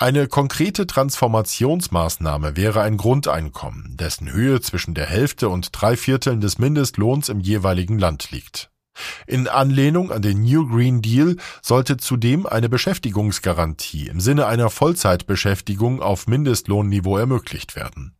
Eine 0.00 0.28
konkrete 0.28 0.86
Transformationsmaßnahme 0.86 2.56
wäre 2.56 2.82
ein 2.82 2.96
Grundeinkommen, 2.96 3.96
dessen 3.96 4.30
Höhe 4.30 4.60
zwischen 4.60 4.94
der 4.94 5.06
Hälfte 5.06 5.48
und 5.48 5.70
drei 5.72 5.96
Vierteln 5.96 6.40
des 6.40 6.58
Mindestlohns 6.58 7.28
im 7.28 7.40
jeweiligen 7.40 7.98
Land 7.98 8.30
liegt. 8.30 8.70
In 9.26 9.48
Anlehnung 9.48 10.12
an 10.12 10.22
den 10.22 10.42
New 10.42 10.68
Green 10.68 11.02
Deal 11.02 11.36
sollte 11.62 11.96
zudem 11.96 12.46
eine 12.46 12.68
Beschäftigungsgarantie 12.68 14.08
im 14.08 14.20
Sinne 14.20 14.46
einer 14.46 14.70
Vollzeitbeschäftigung 14.70 16.00
auf 16.00 16.26
Mindestlohnniveau 16.26 17.16
ermöglicht 17.16 17.76
werden. 17.76 18.16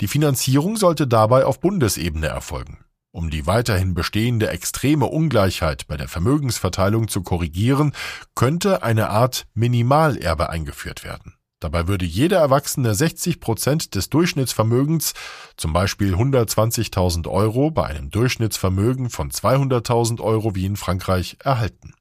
Die 0.00 0.08
Finanzierung 0.08 0.76
sollte 0.76 1.06
dabei 1.06 1.44
auf 1.44 1.60
Bundesebene 1.60 2.26
erfolgen. 2.26 2.83
Um 3.14 3.30
die 3.30 3.46
weiterhin 3.46 3.94
bestehende 3.94 4.50
extreme 4.50 5.06
Ungleichheit 5.06 5.86
bei 5.86 5.96
der 5.96 6.08
Vermögensverteilung 6.08 7.06
zu 7.06 7.22
korrigieren, 7.22 7.92
könnte 8.34 8.82
eine 8.82 9.08
Art 9.08 9.46
Minimalerbe 9.54 10.50
eingeführt 10.50 11.04
werden. 11.04 11.36
Dabei 11.60 11.86
würde 11.86 12.04
jeder 12.04 12.38
Erwachsene 12.40 12.92
60 12.92 13.38
Prozent 13.38 13.94
des 13.94 14.10
Durchschnittsvermögens, 14.10 15.14
zum 15.56 15.72
Beispiel 15.72 16.16
120.000 16.16 17.28
Euro 17.28 17.70
bei 17.70 17.86
einem 17.86 18.10
Durchschnittsvermögen 18.10 19.10
von 19.10 19.30
200.000 19.30 20.20
Euro 20.20 20.56
wie 20.56 20.66
in 20.66 20.74
Frankreich, 20.74 21.36
erhalten. 21.38 21.94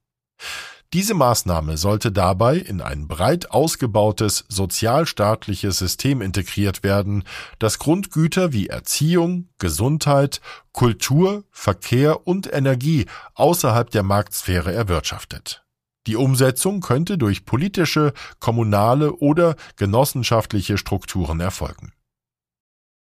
Diese 0.94 1.16
Maßnahme 1.16 1.78
sollte 1.78 2.12
dabei 2.12 2.56
in 2.58 2.80
ein 2.80 3.08
breit 3.08 3.50
ausgebautes 3.50 4.46
sozialstaatliches 4.48 5.80
System 5.80 6.22
integriert 6.22 6.84
werden, 6.84 7.24
das 7.58 7.80
Grundgüter 7.80 8.54
wie 8.54 8.68
Erziehung, 8.68 9.50
Gesundheit, 9.58 10.40
Kultur, 10.72 11.46
Verkehr 11.50 12.28
und 12.28 12.52
Energie 12.54 13.08
außerhalb 13.34 13.90
der 13.90 14.04
Marktsphäre 14.04 14.72
erwirtschaftet. 14.72 15.66
Die 16.06 16.16
Umsetzung 16.16 16.82
könnte 16.82 17.18
durch 17.18 17.44
politische, 17.44 18.14
kommunale 18.40 19.14
oder 19.14 19.56
genossenschaftliche 19.78 20.78
Strukturen 20.78 21.40
erfolgen. 21.40 21.94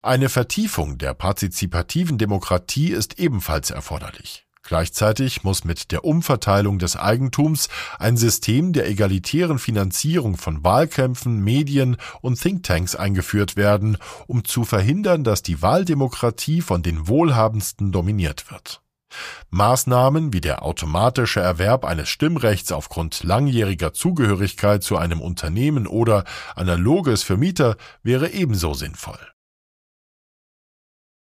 Eine 0.03 0.29
Vertiefung 0.29 0.99
der 0.99 1.15
partizipativen 1.15 2.17
Demokratie 2.17 2.91
ist 2.93 3.19
ebenfalls 3.19 3.71
erforderlich. 3.71 4.47
Gleichzeitig 4.63 5.43
muss 5.43 5.65
mit 5.65 5.91
der 5.91 6.05
Umverteilung 6.05 6.79
des 6.79 6.97
Eigentums 6.97 7.69
ein 7.99 8.17
System 8.17 8.73
der 8.73 8.89
egalitären 8.89 9.59
Finanzierung 9.59 10.37
von 10.37 10.63
Wahlkämpfen, 10.63 11.43
Medien 11.43 11.97
und 12.21 12.41
Thinktanks 12.41 12.95
eingeführt 12.95 13.57
werden, 13.57 13.99
um 14.29 14.45
zu 14.45 14.65
verhindern, 14.65 15.25
dass 15.25 15.43
die 15.43 15.63
Wahldemokratie 15.63 16.61
von 16.61 16.83
den 16.83 17.09
Wohlhabendsten 17.09 17.91
dominiert 17.91 18.51
wird. 18.51 18.83
Maßnahmen 19.51 20.33
wie 20.33 20.41
der 20.41 20.63
automatische 20.63 21.41
Erwerb 21.41 21.85
eines 21.85 22.09
Stimmrechts 22.09 22.73
aufgrund 22.73 23.25
langjähriger 23.25 23.93
Zugehörigkeit 23.93 24.83
zu 24.83 24.97
einem 24.97 25.21
Unternehmen 25.21 25.87
oder 25.87 26.25
analoges 26.55 27.23
für 27.23 27.37
Mieter 27.37 27.77
wäre 28.03 28.31
ebenso 28.31 28.75
sinnvoll. 28.75 29.19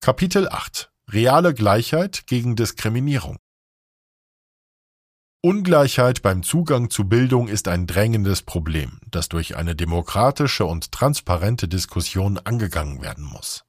Kapitel 0.00 0.48
8 0.48 0.90
Reale 1.10 1.54
Gleichheit 1.54 2.26
gegen 2.26 2.54
Diskriminierung. 2.54 3.38
Ungleichheit 5.40 6.20
beim 6.20 6.42
Zugang 6.42 6.90
zu 6.90 7.04
Bildung 7.04 7.48
ist 7.48 7.66
ein 7.66 7.86
drängendes 7.86 8.42
Problem, 8.42 9.00
das 9.10 9.30
durch 9.30 9.56
eine 9.56 9.74
demokratische 9.74 10.66
und 10.66 10.92
transparente 10.92 11.66
Diskussion 11.66 12.36
angegangen 12.36 13.00
werden 13.00 13.24
muss. 13.24 13.64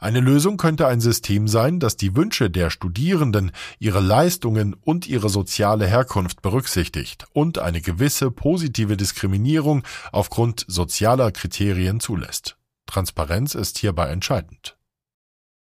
Eine 0.00 0.20
Lösung 0.20 0.56
könnte 0.56 0.86
ein 0.86 1.02
System 1.02 1.48
sein, 1.48 1.80
das 1.80 1.98
die 1.98 2.16
Wünsche 2.16 2.48
der 2.48 2.70
Studierenden, 2.70 3.52
ihre 3.78 4.00
Leistungen 4.00 4.72
und 4.72 5.06
ihre 5.06 5.28
soziale 5.28 5.86
Herkunft 5.86 6.40
berücksichtigt 6.40 7.26
und 7.34 7.58
eine 7.58 7.82
gewisse 7.82 8.30
positive 8.30 8.96
Diskriminierung 8.96 9.82
aufgrund 10.12 10.64
sozialer 10.66 11.30
Kriterien 11.30 12.00
zulässt. 12.00 12.56
Transparenz 12.86 13.54
ist 13.54 13.76
hierbei 13.76 14.08
entscheidend. 14.08 14.78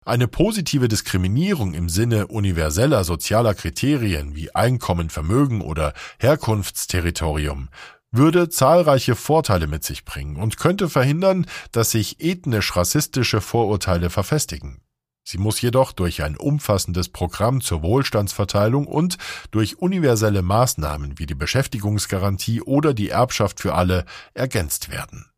Eine 0.03 0.27
positive 0.27 0.87
Diskriminierung 0.87 1.75
im 1.75 1.87
Sinne 1.87 2.25
universeller 2.25 3.03
sozialer 3.03 3.53
Kriterien 3.53 4.35
wie 4.35 4.53
Einkommen, 4.55 5.11
Vermögen 5.11 5.61
oder 5.61 5.93
Herkunftsterritorium 6.19 7.69
würde 8.11 8.49
zahlreiche 8.49 9.15
Vorteile 9.15 9.67
mit 9.67 9.83
sich 9.83 10.03
bringen 10.03 10.37
und 10.37 10.57
könnte 10.57 10.89
verhindern, 10.89 11.45
dass 11.71 11.91
sich 11.91 12.19
ethnisch-rassistische 12.19 13.41
Vorurteile 13.41 14.09
verfestigen. 14.09 14.81
Sie 15.23 15.37
muss 15.37 15.61
jedoch 15.61 15.91
durch 15.91 16.23
ein 16.23 16.35
umfassendes 16.35 17.09
Programm 17.09 17.61
zur 17.61 17.83
Wohlstandsverteilung 17.83 18.87
und 18.87 19.17
durch 19.51 19.77
universelle 19.77 20.41
Maßnahmen 20.41 21.19
wie 21.19 21.27
die 21.27 21.35
Beschäftigungsgarantie 21.35 22.61
oder 22.61 22.95
die 22.95 23.09
Erbschaft 23.09 23.59
für 23.59 23.75
alle 23.75 24.05
ergänzt 24.33 24.89
werden. 24.89 25.30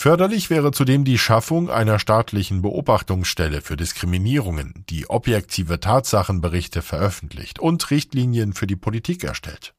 Förderlich 0.00 0.48
wäre 0.48 0.70
zudem 0.70 1.04
die 1.04 1.18
Schaffung 1.18 1.70
einer 1.70 1.98
staatlichen 1.98 2.62
Beobachtungsstelle 2.62 3.62
für 3.62 3.76
Diskriminierungen, 3.76 4.84
die 4.88 5.10
objektive 5.10 5.80
Tatsachenberichte 5.80 6.82
veröffentlicht 6.82 7.58
und 7.58 7.90
Richtlinien 7.90 8.52
für 8.52 8.68
die 8.68 8.76
Politik 8.76 9.24
erstellt. 9.24 9.74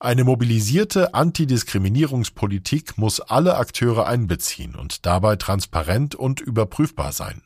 Eine 0.00 0.24
mobilisierte 0.24 1.12
Antidiskriminierungspolitik 1.12 2.96
muss 2.96 3.20
alle 3.20 3.58
Akteure 3.58 4.06
einbeziehen 4.06 4.74
und 4.74 5.04
dabei 5.04 5.36
transparent 5.36 6.14
und 6.14 6.40
überprüfbar 6.40 7.12
sein. 7.12 7.42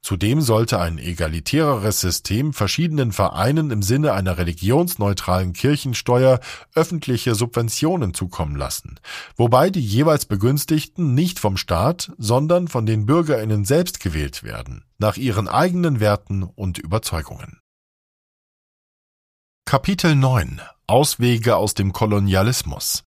Zudem 0.00 0.40
sollte 0.40 0.80
ein 0.80 0.98
egalitäreres 0.98 2.00
System 2.00 2.52
verschiedenen 2.52 3.12
Vereinen 3.12 3.70
im 3.70 3.82
Sinne 3.82 4.12
einer 4.12 4.38
religionsneutralen 4.38 5.52
Kirchensteuer 5.52 6.40
öffentliche 6.74 7.34
Subventionen 7.34 8.14
zukommen 8.14 8.56
lassen, 8.56 9.00
wobei 9.36 9.70
die 9.70 9.84
jeweils 9.84 10.24
Begünstigten 10.26 11.14
nicht 11.14 11.38
vom 11.38 11.56
Staat, 11.56 12.12
sondern 12.16 12.68
von 12.68 12.86
den 12.86 13.06
Bürgerinnen 13.06 13.64
selbst 13.64 14.00
gewählt 14.00 14.42
werden, 14.42 14.84
nach 14.98 15.16
ihren 15.16 15.48
eigenen 15.48 16.00
Werten 16.00 16.42
und 16.42 16.78
Überzeugungen. 16.78 17.58
Kapitel 19.66 20.14
9 20.14 20.62
Auswege 20.86 21.56
aus 21.56 21.74
dem 21.74 21.92
Kolonialismus 21.92 23.04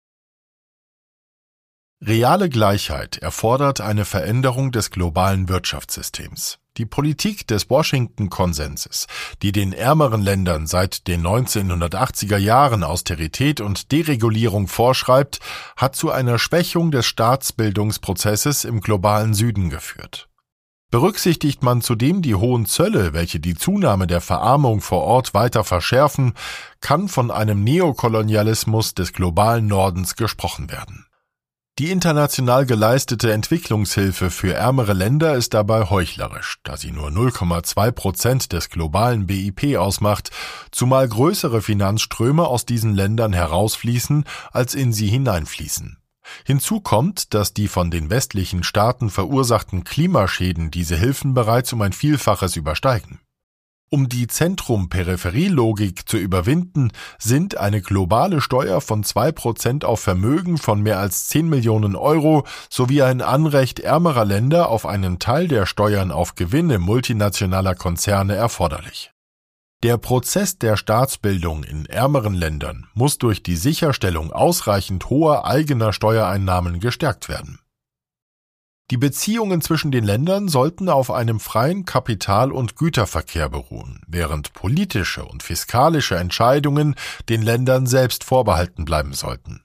Reale 2.01 2.47
Gleichheit 2.47 3.17
erfordert 3.17 3.81
eine 3.81 4.05
Veränderung 4.05 4.71
des 4.71 4.89
globalen 4.89 5.49
Wirtschaftssystems. 5.49 6.57
Die 6.77 6.85
Politik 6.85 7.45
des 7.45 7.69
Washington-Konsenses, 7.69 9.07
die 9.41 9.51
den 9.51 9.73
ärmeren 9.73 10.21
Ländern 10.21 10.65
seit 10.65 11.07
den 11.09 11.27
1980er 11.27 12.37
Jahren 12.37 12.85
Austerität 12.85 13.59
und 13.59 13.91
Deregulierung 13.91 14.69
vorschreibt, 14.69 15.41
hat 15.75 15.97
zu 15.97 16.09
einer 16.09 16.39
Schwächung 16.39 16.91
des 16.91 17.05
Staatsbildungsprozesses 17.05 18.63
im 18.63 18.79
globalen 18.79 19.33
Süden 19.33 19.69
geführt. 19.69 20.29
Berücksichtigt 20.91 21.63
man 21.63 21.81
zudem 21.81 22.21
die 22.21 22.35
hohen 22.35 22.65
Zölle, 22.65 23.11
welche 23.11 23.41
die 23.41 23.55
Zunahme 23.55 24.07
der 24.07 24.21
Verarmung 24.21 24.79
vor 24.79 25.01
Ort 25.01 25.33
weiter 25.33 25.65
verschärfen, 25.65 26.33
kann 26.79 27.09
von 27.09 27.29
einem 27.29 27.61
Neokolonialismus 27.65 28.95
des 28.95 29.11
globalen 29.11 29.67
Nordens 29.67 30.15
gesprochen 30.15 30.71
werden. 30.71 31.08
Die 31.79 31.91
international 31.91 32.65
geleistete 32.65 33.31
Entwicklungshilfe 33.31 34.31
für 34.31 34.53
ärmere 34.53 34.91
Länder 34.91 35.35
ist 35.35 35.53
dabei 35.53 35.89
heuchlerisch, 35.89 36.57
da 36.63 36.75
sie 36.75 36.91
nur 36.91 37.07
0,2 37.07 37.91
Prozent 37.91 38.51
des 38.51 38.69
globalen 38.69 39.27
BIP 39.27 39.77
ausmacht, 39.77 40.29
zumal 40.71 41.07
größere 41.07 41.61
Finanzströme 41.61 42.45
aus 42.45 42.65
diesen 42.65 42.95
Ländern 42.95 43.31
herausfließen, 43.31 44.25
als 44.51 44.75
in 44.75 44.91
sie 44.91 45.07
hineinfließen. 45.07 45.97
Hinzu 46.43 46.81
kommt, 46.81 47.33
dass 47.33 47.53
die 47.53 47.69
von 47.69 47.91
den 47.91 48.09
westlichen 48.09 48.63
Staaten 48.63 49.09
verursachten 49.09 49.85
Klimaschäden 49.85 50.71
diese 50.71 50.97
Hilfen 50.97 51.33
bereits 51.33 51.71
um 51.71 51.81
ein 51.81 51.93
Vielfaches 51.93 52.57
übersteigen. 52.57 53.21
Um 53.91 54.07
die 54.07 54.27
Zentrum-Peripherie-Logik 54.27 56.07
zu 56.07 56.17
überwinden, 56.17 56.91
sind 57.17 57.57
eine 57.57 57.81
globale 57.81 58.39
Steuer 58.39 58.81
von 58.81 59.03
zwei 59.03 59.31
Prozent 59.31 59.83
auf 59.83 59.99
Vermögen 59.99 60.59
von 60.59 60.81
mehr 60.81 60.99
als 60.99 61.27
10 61.29 61.49
Millionen 61.49 61.95
Euro 61.95 62.45
sowie 62.69 63.01
ein 63.01 63.21
Anrecht 63.21 63.79
ärmerer 63.79 64.25
Länder 64.25 64.69
auf 64.69 64.85
einen 64.85 65.17
Teil 65.17 65.47
der 65.47 65.65
Steuern 65.65 66.11
auf 66.11 66.35
Gewinne 66.35 66.77
multinationaler 66.77 67.73
Konzerne 67.73 68.35
erforderlich. 68.35 69.11
Der 69.81 69.97
Prozess 69.97 70.59
der 70.59 70.77
Staatsbildung 70.77 71.63
in 71.63 71.87
ärmeren 71.87 72.35
Ländern 72.35 72.87
muss 72.93 73.17
durch 73.17 73.41
die 73.41 73.55
Sicherstellung 73.55 74.31
ausreichend 74.31 75.09
hoher 75.09 75.47
eigener 75.47 75.93
Steuereinnahmen 75.93 76.79
gestärkt 76.79 77.27
werden. 77.27 77.59
Die 78.91 78.97
Beziehungen 78.97 79.61
zwischen 79.61 79.91
den 79.91 80.03
Ländern 80.03 80.47
sollten 80.47 80.89
auf 80.89 81.11
einem 81.11 81.39
freien 81.39 81.85
Kapital- 81.85 82.51
und 82.51 82.75
Güterverkehr 82.75 83.47
beruhen, 83.47 84.01
während 84.07 84.53
politische 84.53 85.25
und 85.25 85.43
fiskalische 85.43 86.15
Entscheidungen 86.15 86.95
den 87.29 87.43
Ländern 87.43 87.85
selbst 87.85 88.23
vorbehalten 88.23 88.85
bleiben 88.85 89.13
sollten. 89.13 89.61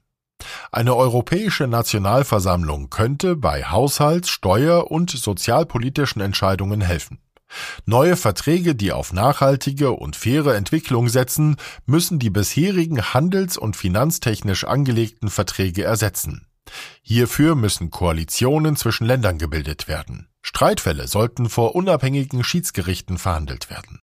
Eine 0.71 0.95
europäische 0.95 1.67
Nationalversammlung 1.67 2.91
könnte 2.91 3.35
bei 3.35 3.65
Haushalts-, 3.65 4.29
Steuer- 4.29 4.91
und 4.91 5.11
sozialpolitischen 5.11 6.21
Entscheidungen 6.21 6.83
helfen. 6.83 7.19
Neue 7.87 8.17
Verträge, 8.17 8.75
die 8.75 8.93
auf 8.93 9.15
nachhaltige 9.15 9.93
und 9.93 10.17
faire 10.17 10.55
Entwicklung 10.55 11.09
setzen, 11.09 11.57
müssen 11.87 12.19
die 12.19 12.31
bisherigen 12.31 13.15
handels- 13.15 13.57
und 13.57 13.77
finanztechnisch 13.77 14.65
angelegten 14.65 15.31
Verträge 15.31 15.85
ersetzen. 15.85 16.47
Hierfür 17.03 17.55
müssen 17.55 17.91
Koalitionen 17.91 18.77
zwischen 18.77 19.07
Ländern 19.07 19.39
gebildet 19.39 19.89
werden. 19.89 20.29
Streitfälle 20.43 21.09
sollten 21.09 21.49
vor 21.49 21.75
unabhängigen 21.75 22.45
Schiedsgerichten 22.45 23.19
verhandelt 23.19 23.71
werden. 23.71 24.01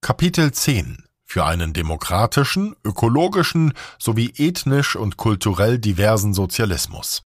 Kapitel 0.00 0.52
10 0.52 1.04
für 1.24 1.44
einen 1.46 1.72
demokratischen, 1.72 2.76
ökologischen 2.84 3.72
sowie 3.98 4.34
ethnisch 4.36 4.96
und 4.96 5.16
kulturell 5.16 5.78
diversen 5.78 6.34
Sozialismus. 6.34 7.22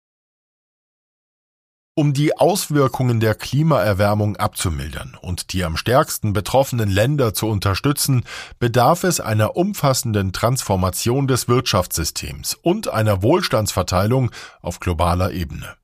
Um 1.95 2.13
die 2.13 2.36
Auswirkungen 2.36 3.19
der 3.19 3.36
Klimaerwärmung 3.36 4.36
abzumildern 4.36 5.15
und 5.21 5.53
die 5.53 5.63
am 5.63 5.77
stärksten 5.77 6.34
betroffenen 6.34 6.89
Länder 6.89 7.36
zu 7.36 7.47
unterstützen, 7.47 8.23
bedarf 8.58 9.03
es 9.03 9.19
einer 9.19 9.56
umfassenden 9.56 10.34
Transformation 10.34 11.27
des 11.27 11.47
Wirtschaftssystems 11.47 12.56
und 12.56 12.88
einer 12.88 13.21
Wohlstandsverteilung 13.21 14.32
auf 14.63 14.79
globaler 14.79 15.34
Ebene. 15.34 15.75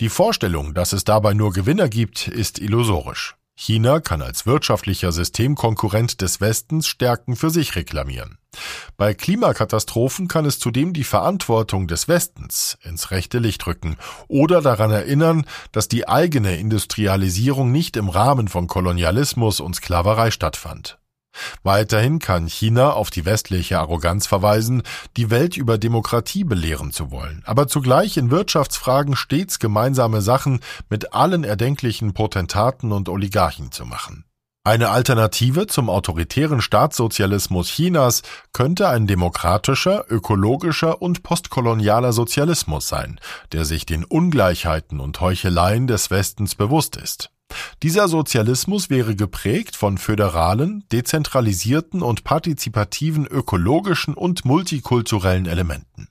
Die 0.00 0.08
Vorstellung, 0.08 0.74
dass 0.74 0.92
es 0.92 1.04
dabei 1.04 1.32
nur 1.32 1.52
Gewinner 1.52 1.88
gibt, 1.88 2.26
ist 2.26 2.58
illusorisch. 2.58 3.36
China 3.58 4.00
kann 4.00 4.20
als 4.20 4.44
wirtschaftlicher 4.44 5.12
Systemkonkurrent 5.12 6.20
des 6.20 6.42
Westens 6.42 6.86
Stärken 6.86 7.36
für 7.36 7.48
sich 7.48 7.74
reklamieren. 7.74 8.36
Bei 8.98 9.14
Klimakatastrophen 9.14 10.28
kann 10.28 10.44
es 10.44 10.58
zudem 10.58 10.92
die 10.92 11.04
Verantwortung 11.04 11.88
des 11.88 12.06
Westens 12.06 12.76
ins 12.82 13.10
rechte 13.10 13.38
Licht 13.38 13.66
rücken 13.66 13.96
oder 14.28 14.60
daran 14.60 14.90
erinnern, 14.90 15.46
dass 15.72 15.88
die 15.88 16.06
eigene 16.06 16.56
Industrialisierung 16.56 17.72
nicht 17.72 17.96
im 17.96 18.10
Rahmen 18.10 18.48
von 18.48 18.66
Kolonialismus 18.66 19.60
und 19.60 19.74
Sklaverei 19.74 20.30
stattfand. 20.30 20.98
Weiterhin 21.62 22.18
kann 22.18 22.46
China 22.46 22.92
auf 22.92 23.10
die 23.10 23.24
westliche 23.24 23.78
Arroganz 23.78 24.26
verweisen, 24.26 24.82
die 25.16 25.30
Welt 25.30 25.56
über 25.56 25.78
Demokratie 25.78 26.44
belehren 26.44 26.92
zu 26.92 27.10
wollen, 27.10 27.42
aber 27.46 27.68
zugleich 27.68 28.16
in 28.16 28.30
Wirtschaftsfragen 28.30 29.16
stets 29.16 29.58
gemeinsame 29.58 30.22
Sachen 30.22 30.60
mit 30.88 31.12
allen 31.14 31.44
erdenklichen 31.44 32.14
Potentaten 32.14 32.92
und 32.92 33.08
Oligarchen 33.08 33.72
zu 33.72 33.84
machen. 33.84 34.24
Eine 34.66 34.90
Alternative 34.90 35.68
zum 35.68 35.88
autoritären 35.88 36.60
Staatssozialismus 36.60 37.68
Chinas 37.68 38.22
könnte 38.52 38.88
ein 38.88 39.06
demokratischer, 39.06 40.06
ökologischer 40.08 41.00
und 41.00 41.22
postkolonialer 41.22 42.12
Sozialismus 42.12 42.88
sein, 42.88 43.20
der 43.52 43.64
sich 43.64 43.86
den 43.86 44.02
Ungleichheiten 44.02 44.98
und 44.98 45.20
Heucheleien 45.20 45.86
des 45.86 46.10
Westens 46.10 46.56
bewusst 46.56 46.96
ist. 46.96 47.30
Dieser 47.82 48.08
Sozialismus 48.08 48.90
wäre 48.90 49.14
geprägt 49.14 49.76
von 49.76 49.98
föderalen, 49.98 50.84
dezentralisierten 50.90 52.02
und 52.02 52.24
partizipativen 52.24 53.26
ökologischen 53.26 54.14
und 54.14 54.44
multikulturellen 54.44 55.46
Elementen. 55.46 56.08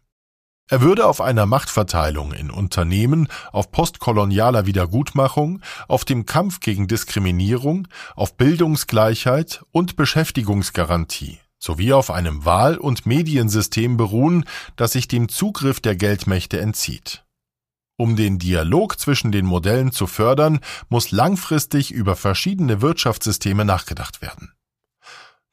Er 0.68 0.82
würde 0.82 1.06
auf 1.06 1.22
einer 1.22 1.46
Machtverteilung 1.46 2.32
in 2.32 2.50
Unternehmen, 2.50 3.28
auf 3.52 3.72
postkolonialer 3.72 4.66
Wiedergutmachung, 4.66 5.62
auf 5.88 6.06
dem 6.06 6.26
Kampf 6.26 6.60
gegen 6.60 6.88
Diskriminierung, 6.88 7.88
auf 8.16 8.36
Bildungsgleichheit 8.36 9.64
und 9.72 9.96
Beschäftigungsgarantie 9.96 11.40
sowie 11.58 11.94
auf 11.94 12.12
einem 12.12 12.46
Wahl- 12.46 12.78
und 12.78 13.06
Mediensystem 13.06 13.98
beruhen, 13.98 14.46
das 14.76 14.92
sich 14.92 15.08
dem 15.08 15.30
Zugriff 15.30 15.80
der 15.80 15.96
Geldmächte 15.96 16.60
entzieht. 16.60 17.25
Um 17.98 18.16
den 18.16 18.40
Dialog 18.40 19.00
zwischen 19.00 19.32
den 19.32 19.46
Modellen 19.46 19.92
zu 19.92 20.06
fördern, 20.08 20.60
muss 20.90 21.12
langfristig 21.12 21.92
über 21.92 22.16
verschiedene 22.16 22.82
Wirtschaftssysteme 22.82 23.64
nachgedacht 23.64 24.22
werden. 24.22 24.52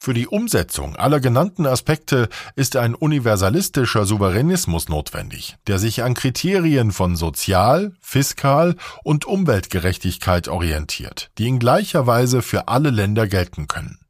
Für 0.04 0.14
die 0.14 0.26
Umsetzung 0.26 0.96
aller 0.96 1.20
genannten 1.20 1.64
Aspekte 1.64 2.28
ist 2.56 2.74
ein 2.74 2.96
universalistischer 2.96 4.04
Souveränismus 4.04 4.88
notwendig, 4.88 5.54
der 5.68 5.78
sich 5.78 6.02
an 6.02 6.14
Kriterien 6.14 6.90
von 6.90 7.14
Sozial-, 7.14 7.94
Fiskal- 8.00 8.74
und 9.04 9.26
Umweltgerechtigkeit 9.26 10.48
orientiert, 10.48 11.30
die 11.38 11.46
in 11.46 11.60
gleicher 11.60 12.08
Weise 12.08 12.42
für 12.42 12.66
alle 12.66 12.90
Länder 12.90 13.28
gelten 13.28 13.68
können. 13.68 14.00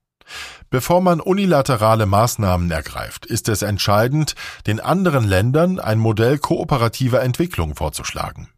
Bevor 0.71 1.01
man 1.01 1.21
unilaterale 1.21 2.07
Maßnahmen 2.07 2.71
ergreift, 2.71 3.27
ist 3.27 3.49
es 3.49 3.63
entscheidend, 3.63 4.35
den 4.67 4.81
anderen 4.81 5.25
Ländern 5.25 5.79
ein 5.79 5.99
Modell 5.99 6.39
kooperativer 6.39 7.23
Entwicklung 7.23 7.75
vorzuschlagen. 7.75 8.49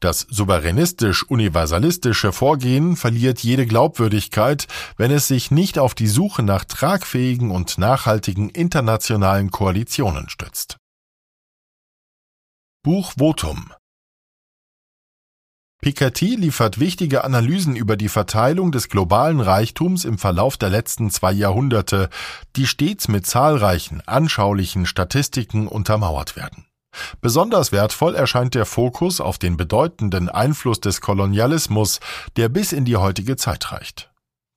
Das 0.00 0.26
souveränistisch-universalistische 0.30 2.32
Vorgehen 2.32 2.96
verliert 2.96 3.40
jede 3.40 3.66
Glaubwürdigkeit, 3.66 4.66
wenn 4.96 5.10
es 5.10 5.26
sich 5.26 5.50
nicht 5.50 5.78
auf 5.78 5.94
die 5.94 6.06
Suche 6.06 6.42
nach 6.42 6.64
tragfähigen 6.64 7.50
und 7.50 7.78
nachhaltigen 7.78 8.48
internationalen 8.48 9.50
Koalitionen 9.50 10.28
stützt. 10.28 10.76
Buch 12.84 13.14
Votum 13.18 13.72
Piketty 15.86 16.34
liefert 16.34 16.80
wichtige 16.80 17.22
Analysen 17.22 17.76
über 17.76 17.96
die 17.96 18.08
Verteilung 18.08 18.72
des 18.72 18.88
globalen 18.88 19.38
Reichtums 19.38 20.04
im 20.04 20.18
Verlauf 20.18 20.56
der 20.56 20.68
letzten 20.68 21.10
zwei 21.10 21.30
Jahrhunderte, 21.30 22.08
die 22.56 22.66
stets 22.66 23.06
mit 23.06 23.24
zahlreichen, 23.24 24.02
anschaulichen 24.04 24.84
Statistiken 24.84 25.68
untermauert 25.68 26.34
werden. 26.34 26.66
Besonders 27.20 27.70
wertvoll 27.70 28.16
erscheint 28.16 28.56
der 28.56 28.66
Fokus 28.66 29.20
auf 29.20 29.38
den 29.38 29.56
bedeutenden 29.56 30.28
Einfluss 30.28 30.80
des 30.80 31.00
Kolonialismus, 31.00 32.00
der 32.34 32.48
bis 32.48 32.72
in 32.72 32.84
die 32.84 32.96
heutige 32.96 33.36
Zeit 33.36 33.70
reicht. 33.70 34.10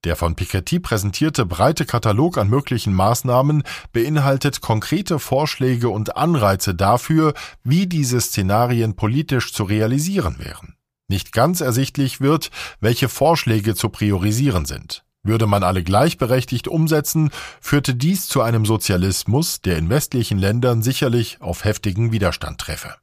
Der 0.05 0.15
von 0.15 0.33
Piketty 0.33 0.79
präsentierte 0.79 1.45
breite 1.45 1.85
Katalog 1.85 2.39
an 2.39 2.49
möglichen 2.49 2.95
Maßnahmen 2.95 3.61
beinhaltet 3.93 4.61
konkrete 4.61 5.19
Vorschläge 5.19 5.89
und 5.89 6.17
Anreize 6.17 6.73
dafür, 6.73 7.35
wie 7.63 7.85
diese 7.85 8.19
Szenarien 8.19 8.95
politisch 8.95 9.53
zu 9.53 9.63
realisieren 9.63 10.39
wären. 10.39 10.73
Nicht 11.09 11.33
ganz 11.33 11.59
ersichtlich 11.59 12.21
wird, 12.21 12.51
welche 12.79 13.09
Vorschläge 13.09 13.75
zu 13.75 13.89
priorisieren 13.89 14.65
sind. 14.65 15.03
Würde 15.23 15.47
man 15.47 15.63
alle 15.63 15.83
gleichberechtigt 15.83 16.69
umsetzen, 16.69 17.31
führte 17.59 17.95
dies 17.95 18.27
zu 18.27 18.41
einem 18.41 18.65
Sozialismus, 18.65 19.59
der 19.61 19.77
in 19.77 19.89
westlichen 19.89 20.37
Ländern 20.37 20.81
sicherlich 20.81 21.41
auf 21.41 21.65
heftigen 21.65 22.13
Widerstand 22.13 22.61
treffe. 22.61 22.95